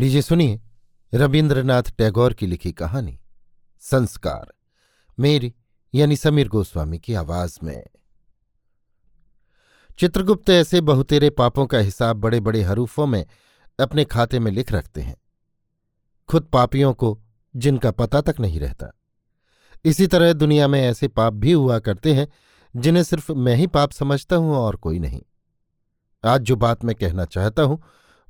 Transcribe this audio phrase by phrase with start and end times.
[0.00, 0.60] लीजिए सुनिए
[1.14, 3.20] रविन्द्रनाथ टैगोर की लिखी कहानी,
[3.80, 4.52] संस्कार,
[5.20, 5.54] मेरी
[5.94, 7.86] यानी समीर गोस्वामी की आवाज़ में।
[9.98, 13.26] चित्रगुप्त ऐसे बहुतेरे पापों का हिसाब बड़े बड़े हरूफों में
[13.80, 15.16] अपने खाते में लिख रखते हैं।
[16.28, 17.22] खुद पापियों को
[17.56, 18.98] जिनका पता तक नहीं रहता।
[19.84, 22.28] इसी तरह दुनिया में ऐसे पाप भी हुआ करते हैं,
[22.76, 25.22] जिन्हें सिर्फ़ मैं ही पाप समझता हूँ और कोई नहीं।
[26.24, 27.82] आज जो बात मैं कहना चाहता हूँ,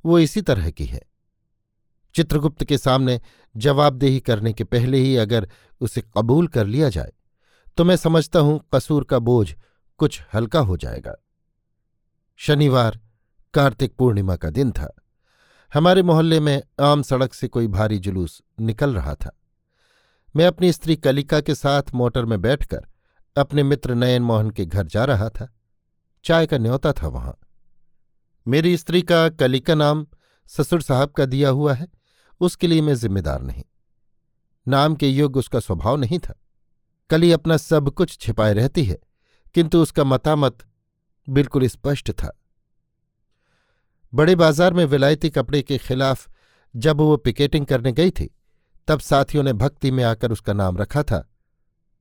[0.05, 1.10] वो इसी तरह की है।
[2.15, 3.19] चित्रगुप्त के सामने
[3.55, 5.49] जवाबदेही करने के पहले ही अगर
[5.81, 7.11] उसे कबूल कर लिया जाए
[7.77, 9.53] तो मैं समझता हूँ कसूर का बोझ
[9.99, 11.15] कुछ हल्का हो जाएगा।
[12.39, 12.99] शनिवार,
[13.53, 14.93] कार्तिक पूर्णिमा का दिन था।
[15.73, 19.37] हमारे मोहल्ले में आम सड़क से कोई भारी जुलूस निकल रहा था।
[20.35, 22.85] मैं अपनी स्त्री कलिका के साथ मोटर में बैठकर
[23.35, 25.53] अपने मित्र नयन मोहन के घर जा रहा था।
[26.23, 27.37] चाय का न्योता था वहाँ।
[28.47, 30.05] मेरी स्त्री का कलिका नाम
[30.47, 31.87] ससुर साहब का दिया हुआ है।
[32.41, 33.63] उसके लिए मैं जिम्मेदार नहीं।
[34.67, 36.33] नाम के युग उसका स्वभाव नहीं था।
[37.09, 38.97] कली अपना सब कुछ छिपाए रहती है,
[39.55, 40.57] किंतु उसका मतामत
[41.27, 42.37] बिल्कुल स्पष्ट था।
[44.13, 46.29] बड़े बाज़ार में विलायती कपड़े के खिलाफ
[46.75, 48.29] जब वो पिकेटिंग करने गई थी,
[48.87, 51.27] तब साथियों ने भक्ति में आकर उसका नाम रखा था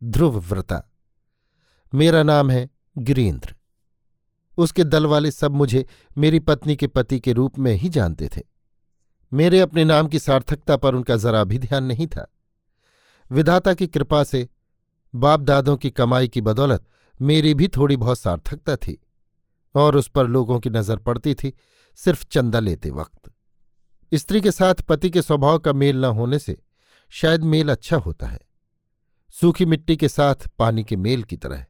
[0.02, 0.82] ध्रुव व्रता
[1.92, 3.54] मेरा नाम है गिरीन्द्र
[4.58, 5.84] उसके दल वाले सब मुझे
[6.18, 8.40] मेरी पत्नी के पति के रूप में ही जानते थे।
[9.32, 12.26] मेरे अपने नाम की सार्थकता पर उनका जरा भी ध्यान नहीं था।
[13.30, 14.48] विधाता की कृपा से
[15.14, 16.84] बाप दादों की कमाई की बदौलत
[17.20, 18.98] मेरी भी थोड़ी बहुत सार्थकता थी,
[19.74, 21.52] और उस पर लोगों की नज़र पड़ती थी
[21.98, 23.30] सिर्फ़ चंदा लेते वक्त।
[24.12, 26.56] स्त्री के साथ पति के स्वभाव का मेल न होने से
[27.12, 28.38] शायद मेल अच्छा होता है।
[29.34, 31.64] सूखी मिट्टी के साथ पानी के मेल की तरह।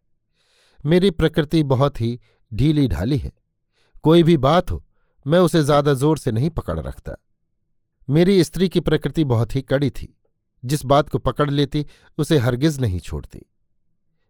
[0.84, 2.18] मेरी प्रकृति बहुत ही
[2.52, 3.32] ढीली ढाली है।
[4.04, 4.84] कोई भी बात हो,
[5.26, 7.16] मैं उसे ज़्यादा ज़ोर से नहीं पकड़ रखता।
[8.10, 10.20] मेरी स्त्री की प्रकृति बहुत ही कड़ी थी।
[10.64, 11.86] जिस बात को पकड़ लेती,
[12.18, 13.42] उसे हरगिज नहीं छोड़ती।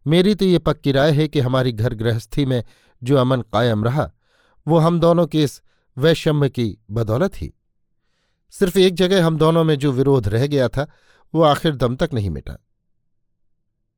[0.06, 2.65] मेरी तो ये पक्की राय है कि हमारी घर गृहस्थी में
[3.03, 4.12] जो अमन कायम रहा,
[4.69, 5.62] वो हम दोनों के इस
[5.99, 7.54] वैषम्य की बदौलत ही।
[8.50, 10.93] सिर्फ़ एक जगह हम दोनों में जो विरोध रह गया था,
[11.34, 12.66] वो आखिर दम तक नहीं मिटा।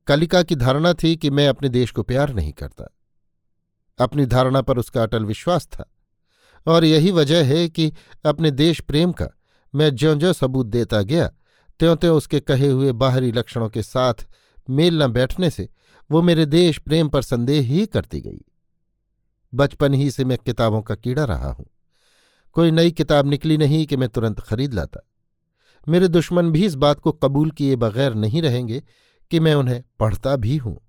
[0.06, 2.96] कलिका की धारणा थी कि मैं अपने देश को प्यार नहीं करता।
[3.98, 5.90] अपनी धारणा पर उसका अटल विश्वास था।
[6.66, 7.92] और यही वजह है कि
[8.24, 9.28] अपने देश प्रेम का
[9.74, 11.28] मैं ज्यो ज्यो सबूत देता गया
[11.78, 14.14] त्यों त्यों उसके कहे हुए बाहरी लक्षणों के साथ
[14.70, 15.68] मेल न बैठने से
[16.10, 18.40] वो मेरे देश प्रेम पर संदेह ही करती गई।
[19.54, 21.66] बचपन ही से मैं किताबों का कीड़ा रहा हूँ।
[22.52, 25.00] कोई नई किताब निकली नहीं कि मैं तुरंत खरीद लाता।
[25.88, 28.82] मेरे दुश्मन भी इस बात को कबूल किए बगैर नहीं रहेंगे
[29.30, 30.80] कि मैं उन्हें पढ़ता भी हूँ।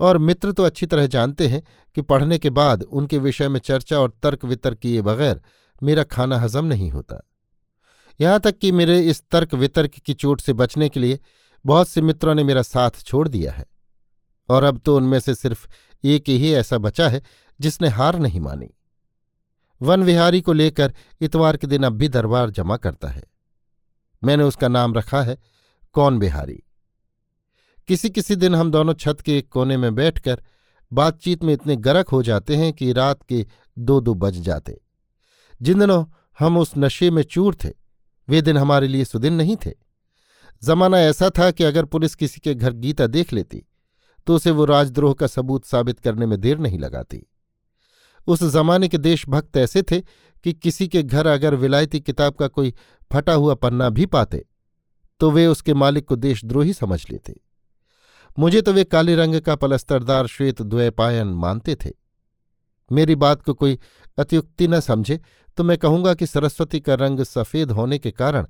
[0.00, 1.62] और मित्र तो अच्छी तरह जानते हैं
[1.94, 5.40] कि पढ़ने के बाद उनके विषय में चर्चा और तर्क वितर्क किए बगैर
[5.82, 7.22] मेरा खाना हजम नहीं होता।
[8.20, 11.18] यहाँ तक कि मेरे इस तर्क वितर्क की चोट से बचने के लिए
[11.64, 13.64] बहुत से मित्रों ने मेरा साथ छोड़ दिया है,
[14.48, 15.66] और अब तो उनमें से सिर्फ़
[16.04, 17.22] एक ही ऐसा बचा है
[17.60, 18.68] जिसने हार नहीं मानी।
[19.80, 23.22] वन विहारी को लेकर इतवार के दिन अब भी दरबार जमा करता है।
[24.22, 25.38] मैंने उसका नाम रखा है
[25.94, 26.62] कौन बिहारी
[27.88, 30.42] किसी किसी दिन हम दोनों छत के एक कोने में बैठकर
[30.92, 34.80] बातचीत में इतने गरक हो जाते हैं कि रात के दो दो बज जाते।
[35.60, 36.04] जिन दिनों
[36.38, 37.70] हम उस नशे में चूर थे
[38.28, 39.72] वे दिन हमारे लिए सुदिन नहीं थे।
[40.62, 43.62] जमाना ऐसा था कि अगर पुलिस किसी के घर गीता देख लेती
[44.26, 47.22] तो उसे वो राजद्रोह का सबूत साबित करने में देर नहीं लगाती।
[48.26, 50.00] उस जमाने के देशभक्त ऐसे थे
[50.44, 52.74] कि किसी के घर अगर विलायती किताब का कोई
[53.10, 54.44] फटा हुआ पन्ना भी पाते
[55.20, 57.40] तो वे उसके मालिक को देशद्रोही समझ लेते।
[58.38, 61.90] मुझे तो वे काले रंग का पलस्तरदार श्वेत द्वैपायन मानते थे।
[62.92, 63.78] मेरी बात को कोई
[64.18, 65.20] अत्युक्ति न समझे
[65.56, 68.46] तो मैं कहूँगा कि सरस्वती का रंग सफ़ेद होने के कारण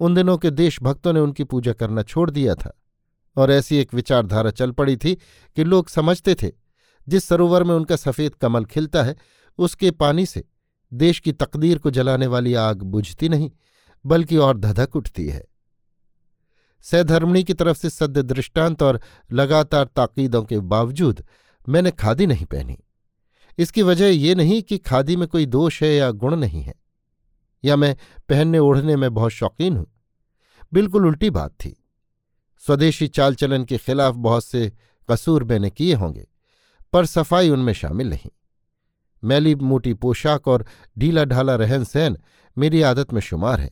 [0.00, 2.80] उन दिनों के देशभक्तों ने उनकी पूजा करना छोड़ दिया था।
[3.36, 5.14] और ऐसी एक विचारधारा चल पड़ी थी
[5.56, 6.50] कि लोग समझते थे,
[7.08, 9.16] जिस सरोवर में उनका सफ़ेद कमल खिलता है,
[9.58, 10.44] उसके पानी से
[10.92, 13.50] देश की तकदीर को जलाने वाली आग बुझती नहीं,
[14.06, 15.44] बल्कि और धधक उठती है।
[16.82, 19.00] सैधर्मणी की तरफ़ से सद्य दृष्टांत और
[19.32, 21.24] लगातार ताकीदों के बावजूद
[21.68, 22.78] मैंने खादी नहीं पहनी।
[23.58, 26.74] इसकी वजह ये नहीं कि खादी में कोई दोष है या गुण नहीं है,
[27.64, 27.96] या मैं
[28.28, 29.86] पहनने ओढ़ने में बहुत शौकीन हूँ।
[30.72, 31.76] बिल्कुल उल्टी बात थी।
[32.62, 34.70] स्वदेशी चाल चलन के खिलाफ बहुत से
[35.08, 36.26] कसूर मैंने किए होंगे,
[36.92, 38.30] पर सफ़ाई उनमें शामिल नहीं।
[39.22, 40.64] मैली मोटी पोशाक और
[40.96, 42.16] ढीला ढाला रहन सहन
[42.56, 43.70] मेरी आदत में शुमार है।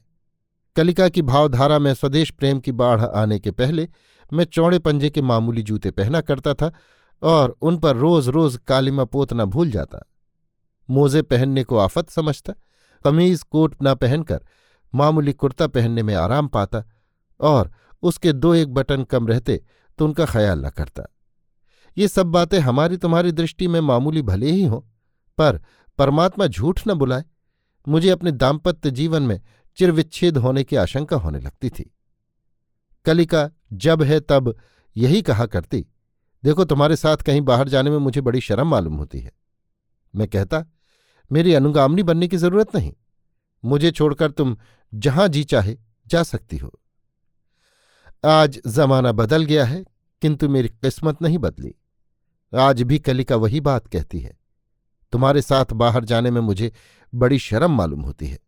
[0.76, 3.88] कलिका की भावधारा में स्वदेश प्रेम की बाढ़ आने के पहले
[4.30, 6.72] मैं चौड़े पंजे के मामूली जूते पहना करता था
[7.22, 10.04] और उन पर रोज रोज कालिमा पोतना भूल जाता।
[10.88, 12.52] मोजे पहनने को आफत समझता,
[13.04, 14.44] कमीज कोट न पहनकर
[14.94, 16.84] मामूली कुर्ता पहनने में आराम पाता
[17.40, 17.72] और
[18.02, 19.60] उसके दो एक बटन कम रहते
[19.98, 21.02] तो उनका ख्याल न करता।
[21.96, 24.80] ये सब बातें हमारी तुम्हारी दृष्टि में मामूली भले ही हों,
[25.38, 25.60] पर
[25.98, 27.24] परमात्मा झूठ न बुलाए।
[27.86, 29.40] मुझे अपने दाम्पत्य जीवन में
[29.78, 31.90] चिरविच्छेद होने की आशंका होने लगती थी।
[33.06, 34.54] कलिका जब है तब
[34.96, 35.84] यही कहा करती
[36.44, 39.32] देखो, तुम्हारे साथ कहीं बाहर जाने में मुझे बड़ी शर्म मालूम होती है।
[40.14, 40.64] मैं कहता,
[41.32, 42.92] मेरी अनुगामनी बनने की ज़रूरत नहीं।
[43.64, 44.56] मुझे छोड़कर तुम
[44.94, 46.80] जहाँ जी चाहे जा सकती हो।
[48.24, 49.84] आज जमाना बदल गया है,
[50.22, 51.74] किंतु मेरी किस्मत नहीं बदली।
[52.54, 54.38] आज भी कलिका वही बात कहती है।
[55.12, 56.72] तुम्हारे साथ बाहर जाने में मुझे
[57.14, 58.38] बड़ी शर्म मालूम होती है।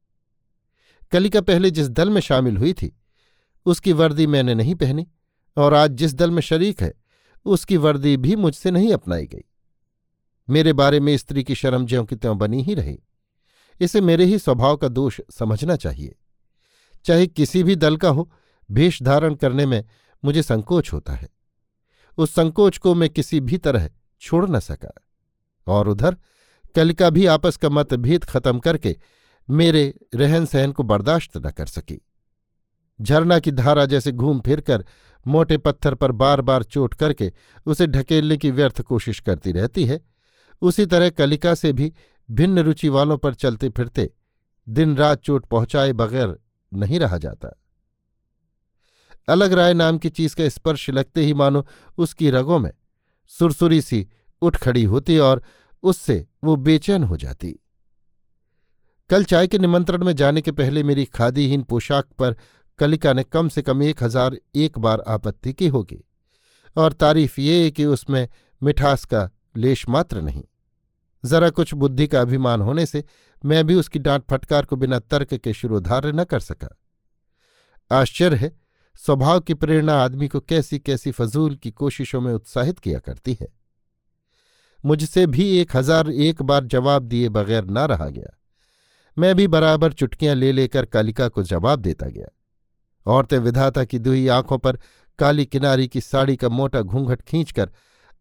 [1.12, 3.00] कलिका पहले जिस दल में शामिल हुई थी,
[3.66, 5.06] उसकी वर्दी मैंने नहीं पहनी,
[5.56, 6.94] और आज जिस दल में शरीक है
[7.44, 9.44] उसकी वर्दी भी मुझसे नहीं अपनाई गई।
[10.50, 12.98] मेरे बारे में स्त्री की शर्म ज्यों की त्यों बनी ही रही।
[13.80, 16.16] इसे मेरे ही स्वभाव का दोष समझना चाहिए।
[17.04, 18.32] चाहे किसी भी दल का हो,
[18.70, 19.84] भेष धारण करने में
[20.24, 21.28] मुझे संकोच होता है।
[22.18, 24.94] उस संकोच को मैं किसी भी तरह छोड़ न सका।
[25.66, 26.16] और उधर
[26.74, 28.96] कल का भी आपस का मतभेद खत्म करके
[29.50, 32.06] मेरे रहन सहन को बर्दाश्त न कर सकी।
[33.00, 34.84] झरना की धारा जैसे घूम फिरकर
[35.28, 37.32] मोटे पत्थर पर बार बार चोट करके
[37.66, 40.00] उसे ढकेलने की व्यर्थ कोशिश करती रहती है।
[40.62, 41.92] उसी तरह कलिका से भी
[42.28, 44.10] भिन्न रुचि वालों पर चलते फिरते
[44.66, 46.36] दिन रात चोट पहुँचाए बगैर
[46.72, 47.54] नहीं रहा जाता।
[49.28, 51.66] अलग राय नाम की चीज़ का स्पर्श लगते ही मानो
[51.98, 52.70] उसकी रगों में
[53.32, 54.06] सुरसुरी सी
[54.42, 55.42] उठ खड़ी होती और
[55.82, 57.54] उससे वो बेचैन हो जाती।
[59.10, 62.36] कल चाय के निमंत्रण में जाने के पहले मेरी खादीहीन पोशाक पर
[62.80, 66.02] कलिका ने कम से कम एक हज़ार एक बार आपत्ति की होगी,
[66.76, 68.28] और तारीफ़ ये कि उसमें
[68.62, 70.42] मिठास का लेश मात्र नहीं।
[71.24, 73.04] जरा कुछ बुद्धि का अभिमान होने से
[73.42, 76.68] मैं भी उसकी डांट फटकार को बिना तर्क के शुरोधार्य न कर सका।
[77.90, 78.52] आश्चर्य है,
[79.02, 83.48] स्वभाव की प्रेरणा आदमी को कैसी कैसी फजूल की कोशिशों में उत्साहित किया करती है।
[84.84, 88.34] मुझसे भी एक हज़ार एक बार जवाब दिए बगैर ना रहा गया।
[89.16, 92.28] मैं भी बराबर चुटकियाँ ले लेकर कालिका को जवाब देता गया।
[93.08, 94.78] औरतें विधाता की दुही आँखों पर
[95.18, 97.70] काली किनारी की साड़ी का मोटा घूंघट खींचकर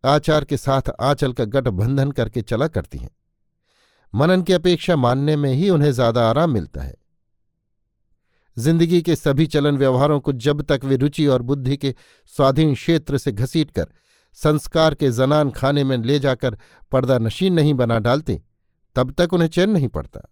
[0.03, 3.09] आचार के साथ आंचल का गठबंधन करके चला करती हैं।
[4.13, 6.95] मनन की अपेक्षा मानने में ही उन्हें ज़्यादा आराम मिलता है।
[8.57, 11.93] ज़िंदगी के सभी चलन व्यवहारों को जब तक वे रुचि और बुद्धि के
[12.33, 13.87] स्वाधीन क्षेत्र से घसीट कर
[14.37, 16.57] संस्कार के जनान खाने में ले जाकर
[16.91, 18.41] पर्दा नशीन नहीं बना डालते,
[18.95, 20.27] तब तक उन्हें चैन नहीं पड़ता।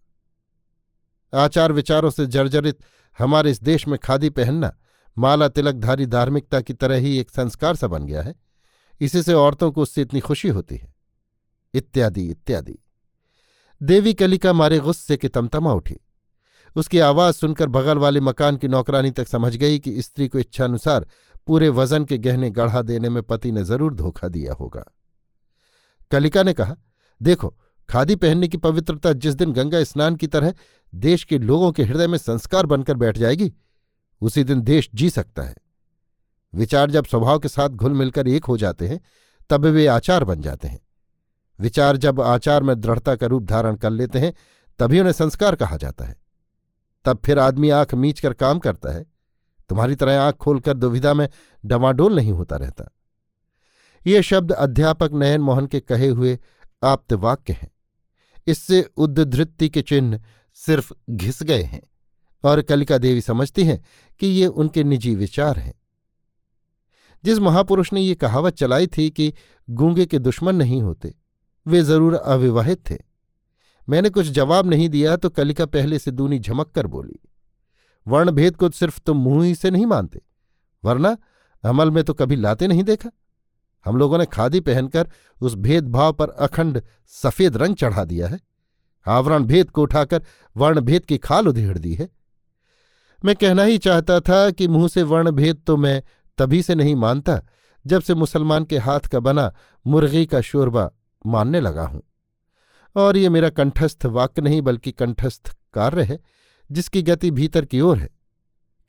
[1.34, 2.78] आचार विचारों से जर्जरित
[3.20, 4.76] हमारे इस देश में खादी पहनना
[5.18, 8.36] माला तिलकधारी धार्मिकता की तरह ही एक संस्कार सा बन गया है।
[9.02, 10.94] इसी से औरतों को उससे इतनी खुशी होती है।
[11.74, 12.78] इत्यादि इत्यादि।
[13.82, 15.96] देवी कलिका मारे गुस्से के तमतमा उठी।
[16.76, 21.08] उसकी आवाज़ सुनकर बगल वाले मकान की नौकरानी तक समझ गई कि स्त्री को इच्छानुसार
[21.48, 24.84] पूरे वज़न के गहने गढ़ा देने में पति ने ज़रूर धोखा दिया होगा।
[26.12, 26.76] कलिका ने कहा,
[27.22, 27.56] देखो
[27.90, 30.54] खादी पहनने की पवित्रता जिस दिन गंगा स्नान की तरह
[30.96, 33.54] देश के लोगों के हृदय में संस्कार बनकर बैठ जाएगी,
[34.22, 35.56] उसी दिन देश जी सकता है।
[36.56, 39.02] विचार जब स्वभाव के साथ घुल मिलकर एक हो जाते हैं,
[39.50, 40.80] तब वे आचार बन जाते हैं।
[41.60, 44.34] विचार जब आचार में दृढ़ता का रूप धारण कर लेते हैं,
[44.80, 46.16] तभी उन्हें संस्कार कहा जाता है।
[47.06, 49.06] तब फिर आदमी आँख मीच कर काम करता है।
[49.70, 51.30] तुम्हारी तरह आँख खोलकर दुविधा में
[51.66, 52.92] डमाडोल नहीं होता रहता।
[54.08, 56.40] ये शब्द अध्यापक नयन मोहन के कहे हुए
[56.84, 57.75] आप्त वाक्य हैं।
[58.48, 60.22] इससे उद्धृति के चिन्ह
[60.58, 61.82] सिर्फ़ घिस गए हैं
[62.44, 63.84] और कलिका देवी समझती हैं
[64.22, 65.74] कि ये उनके निजी विचार हैं।
[67.24, 69.34] जिस महापुरुष ने ये कहावत चलाई थी कि
[69.68, 71.14] गूँगे के दुश्मन नहीं होते,
[71.66, 72.98] वे ज़रूर अविवाहित थे।
[73.88, 77.20] मैंने कुछ जवाब नहीं दिया तो कलिका पहले से दूनी झमक कर बोली,
[78.06, 80.22] वर्णभेद को सिर्फ़ तुम मुँह ही से नहीं मानते,
[80.84, 81.16] वरना
[81.64, 83.10] अमल में तो कभी लाते नहीं देखा।
[83.86, 85.10] हम लोगों ने खादी पहनकर
[85.42, 88.40] उस भेदभाव पर अखंड सफ़ेद रंग चढ़ा दिया है।
[89.08, 90.24] आवरण भेद को उठाकर
[90.58, 92.10] वर्णभेद की खाल उधेड़ दी है।
[93.26, 96.04] मैं कहना ही चाहता था कि मुँह से वर्णभेद तो मैं
[96.38, 97.42] तभी से नहीं मानता
[97.88, 99.54] जब से मुसलमान के हाथ का बना
[99.88, 100.92] मुर्गी का शोरबा
[101.26, 102.04] मानने लगा हूँ।
[102.96, 106.20] और ये मेरा कंठस्थ वाक्य नहीं बल्कि कंठस्थ कार्य है,
[106.72, 108.10] जिसकी गति भीतर की ओर है।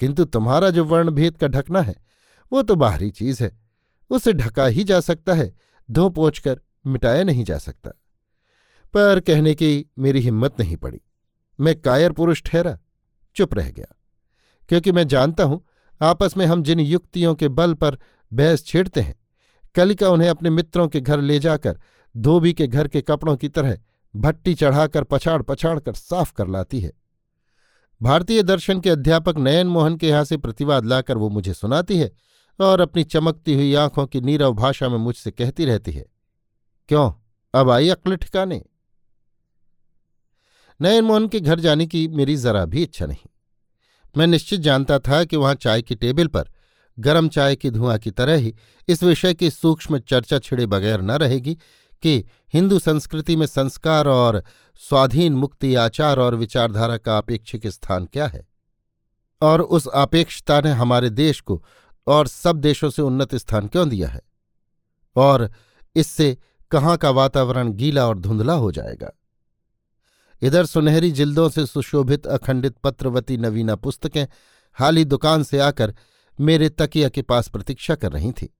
[0.01, 1.95] किंतु तुम्हारा जो वर्णभेद का ढकना है,
[2.53, 3.66] वो तो बाहरी चीज़ है।
[4.11, 5.55] उसे ढका ही जा सकता है
[5.91, 7.91] धो पोछ कर मिटाया नहीं जा सकता।
[8.95, 11.01] पर कहने की मेरी हिम्मत नहीं पड़ी।
[11.61, 12.79] मैं कायर पुरुष ठहरा,
[13.37, 13.97] चुप रह गया।
[14.69, 15.67] क्योंकि मैं जानता हूँ,
[16.03, 17.99] आपस में हम जिन युक्तियों के बल पर
[18.33, 19.15] बहस छेड़ते हैं,
[19.75, 21.81] कलिका उन्हें अपने मित्रों के घर ले जाकर,
[22.17, 23.79] धोबी के घर के कपड़ों की तरह
[24.17, 26.93] भट्टी चढ़ाकर पछाड़ पछाड़ कर साफ़ कर लाती है।
[28.03, 32.13] भारतीय दर्शन के अध्यापक नयन मोहन के यहाँ से प्रतिवाद लाकर वो मुझे सुनाती है
[32.61, 36.07] और अपनी चमकती हुई आँखों की नीरव भाषा में मुझसे कहती रहती है,
[36.89, 37.13] क्यों?
[37.55, 38.65] अब आई अक्ल ठिकाने?
[40.81, 43.27] नयन मोहन के घर जाने की मेरी जरा भी इच्छा नहीं।
[44.17, 46.51] मैं निश्चित जानता था कि वहाँ चाय की टेबल पर
[46.99, 48.55] गर्म चाय की धुआँ की तरह ही
[48.89, 51.55] इस विषय की सूक्ष्म चर्चा छिड़े बगैर न रहेगी
[52.03, 54.45] कि हिंदू संस्कृति में संस्कार और
[54.89, 58.49] स्वाधीन मुक्ति आचार और विचारधारा का अपेक्षिक स्थान क्या है?
[59.43, 61.65] और उस अपेक्षता ने हमारे देश को
[62.07, 64.21] और सब देशों से उन्नत स्थान क्यों दिया है?
[65.17, 65.53] और
[65.95, 66.39] इससे
[66.71, 69.11] कहाँ का वातावरण गीला और धुंधला हो जाएगा?
[70.43, 74.27] इधर सुनहरी जिल्दों से सुशोभित अखंडित पत्रवती नवीना पुस्तकें
[74.73, 75.95] हाल ही दुकान से आकर
[76.41, 78.57] मेरे तकिया के पास प्रतीक्षा कर रही थी।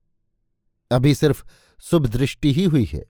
[0.91, 1.45] अभी सिर्फ़
[1.83, 3.05] शुभ दृष्टि ही हुई है।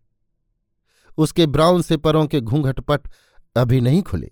[1.17, 3.01] उसके ब्राउन से परों के घूंघटपट
[3.55, 4.31] अभी नहीं खुले।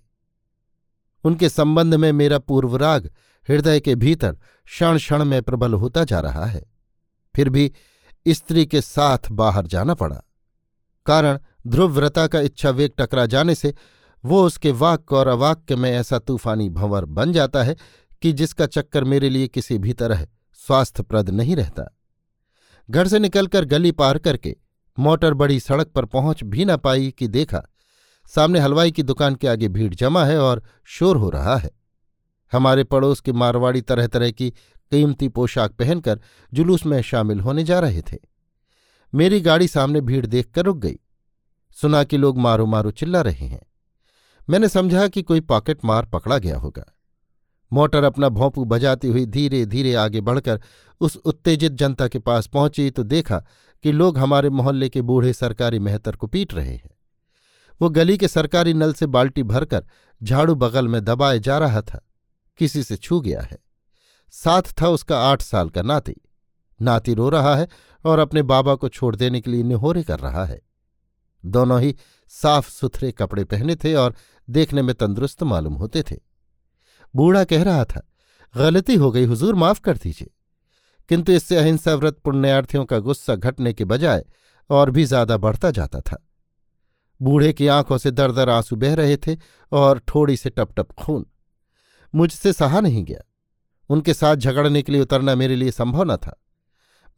[1.24, 3.10] उनके संबंध में मेरा पूर्वराग
[3.48, 4.32] हृदय के भीतर
[4.64, 6.64] क्षण क्षण में प्रबल होता जा रहा है।
[7.34, 7.72] फिर भी
[8.28, 10.22] स्त्री के साथ बाहर जाना पड़ा।
[11.06, 13.74] कारण ध्रुवव्रता का इच्छा वेग टकरा जाने से
[14.24, 17.76] वो उसके वाक्य और अवाक्य में ऐसा तूफानी भंवर बन जाता है
[18.22, 21.96] कि जिसका चक्कर मेरे लिए किसी भी तरह स्वास्थ्यप्रद नहीं रहता।
[22.90, 24.56] घर से निकलकर गली पार करके
[24.98, 27.62] मोटर बड़ी सड़क पर पहुँच भी न पाई कि देखा,
[28.34, 31.70] सामने हलवाई की दुकान के आगे भीड़ जमा है और शोर हो रहा है।
[32.52, 34.50] हमारे पड़ोस के मारवाड़ी तरह तरह की
[34.90, 36.20] कीमती पोशाक पहनकर
[36.52, 38.16] जुलूस में शामिल होने जा रहे थे।
[39.14, 40.98] मेरी गाड़ी सामने भीड़ देखकर रुक गई।
[41.76, 43.62] सुना कि लोग मारो मारो चिल्ला रहे हैं।
[44.50, 46.84] मैंने समझा कि कोई पॉकेट मार पकड़ा गया होगा।
[47.72, 50.62] मोटर अपना भोंपू बजाती हुई धीरे धीरे आगे बढ़कर
[51.00, 53.44] उस उत्तेजित जनता के पास पहुँची तो देखा
[53.82, 56.90] कि लोग हमारे मोहल्ले के बूढ़े सरकारी मेहतर को पीट रहे हैं।
[57.82, 59.86] वो गली के सरकारी नल से बाल्टी भरकर
[60.22, 62.05] झाड़ू बगल में दबाए जा रहा था।
[62.58, 63.58] किसी से छू गया है।
[64.30, 66.14] साथ था उसका आठ साल का नाती।
[66.82, 67.68] नाती रो रहा है
[68.04, 70.62] और अपने बाबा को छोड़ देने के लिए निहोरे कर रहा है।
[71.46, 71.96] दोनों ही
[72.28, 74.14] साफ़ सुथरे कपड़े पहने थे और
[74.50, 76.16] देखने में तंदुरुस्त मालूम होते थे।
[77.14, 78.08] बूढ़ा कह रहा था,
[78.56, 80.30] गलती हो गई, हुजूर, माफ़ कर दीजिए।
[81.08, 84.24] किंतु इससे अहिंसा व्रत पुण्यार्थियों का गुस्सा घटने के बजाय
[84.70, 86.26] और भी ज़्यादा बढ़ता जाता था।
[87.22, 89.36] बूढ़े की आँखों से दर दर आँसू बह रहे थे
[89.72, 91.26] और ठोड़ी से टप टप खून।
[92.16, 93.20] मुझसे सहा नहीं गया।
[93.90, 96.40] उनके साथ झगड़ने के लिए उतरना मेरे लिए संभव न था।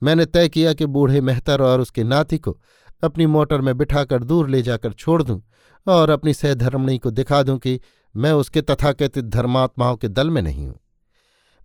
[0.02, 2.58] मैंने तय किया कि बूढ़े मेहतर और उसके नाती को
[3.04, 5.42] अपनी मोटर में बिठाकर दूर ले जाकर छोड़ दूँ
[5.86, 7.80] और अपनी सहधर्मणी को दिखा दूँ कि
[8.14, 10.78] मैं उसके तथाकथित धर्मात्माओं के दल में नहीं हूँ।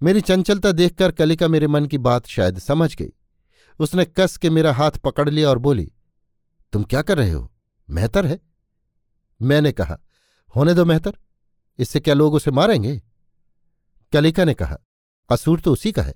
[0.02, 3.10] मेरी चंचलता देखकर कलिका मेरे मन की बात शायद समझ गई।
[3.80, 5.92] उसने कस के मेरा हाथ पकड़ लिया और बोली,
[6.74, 7.52] तुम क्या कर रहे हो?
[7.90, 8.40] मेहतर है?
[9.42, 9.98] मैंने कहा,
[10.56, 11.14] होने दो मेहतर।
[11.80, 13.02] इससे क्या लोग उसे मारेंगे?
[14.14, 14.78] कलिका ने कहा,
[15.30, 16.14] कसूर तो उसी का है।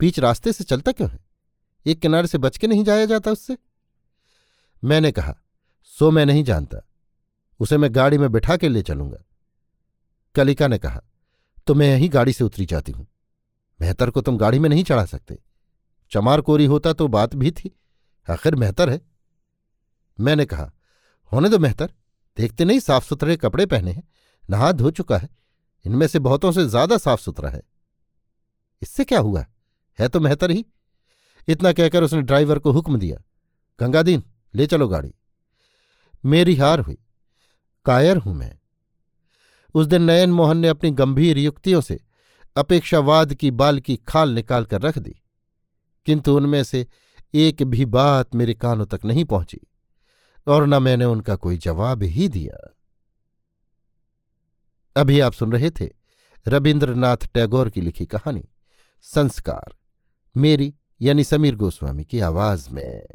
[0.00, 1.18] बीच रास्ते से चलता क्यों है?
[1.86, 3.56] एक किनारे से बच के नहीं जाया जाता उससे?
[4.84, 5.34] मैंने कहा,
[5.82, 6.78] सो मैं नहीं जानता।
[7.60, 9.18] उसे मैं गाड़ी में बिठा के ले चलूँगा।
[10.34, 11.02] कलिका ने कहा
[11.66, 13.06] तो मैं यहीं गाड़ी से उतरी जाती हूँ।
[13.80, 15.38] मेहतर को तुम गाड़ी में नहीं चढ़ा सकते।
[16.10, 17.78] चमार कोरी होता तो बात भी थी।
[18.30, 19.00] आखिर मेहतर है?
[20.20, 20.72] मैंने कहा,
[21.32, 21.92] होने दो मेहतर।
[22.36, 24.08] देखते नहीं साफ़ सुथरे कपड़े पहने हैं।
[24.50, 25.28] नहा धो चुका है।
[25.88, 27.62] इनमें से बहुतों से ज़्यादा साफ़ सुथरा है।
[28.82, 29.44] इससे क्या हुआ?
[29.98, 30.64] है तो मेहतर ही।
[31.48, 33.16] इतना कहकर उसने ड्राइवर को हुक्म दिया,
[33.80, 34.22] गंगादीन,
[34.54, 35.12] ले चलो गाड़ी।
[36.24, 36.98] मेरी हार हुई।
[37.86, 38.52] कायर हूँ मैं।
[39.74, 41.98] उस दिन नयन मोहन ने अपनी गंभीर युक्तियों से
[42.56, 45.14] अपेक्षावाद की बाल की खाल निकाल कर रख दी।
[46.06, 46.86] किंतु उनमें से
[47.34, 49.60] एक भी बात मेरे कानों तक नहीं पहुँची,
[50.46, 52.74] और न मैंने उनका कोई जवाब ही दिया।
[54.98, 55.88] अभी आप सुन रहे थे
[56.48, 58.44] रविन्द्रनाथ टैगोर की लिखी कहानी,
[59.02, 59.74] संस्कार,
[60.36, 63.06] मेरी यानी समीर गोस्वामी की आवाज़ में।